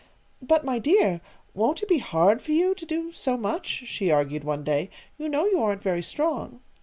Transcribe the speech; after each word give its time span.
"But, 0.41 0.65
my 0.65 0.79
dear, 0.79 1.21
won't 1.53 1.83
it 1.83 1.87
be 1.87 1.99
hard 1.99 2.41
for 2.41 2.53
you, 2.53 2.73
to 2.73 2.87
do 2.87 3.13
so 3.13 3.37
much?" 3.37 3.67
she 3.85 4.09
argued 4.09 4.43
one 4.43 4.63
day. 4.63 4.89
"You 5.19 5.29
know 5.29 5.45
you 5.45 5.61
aren't 5.61 5.83
very 5.83 6.01
strong." 6.01 6.59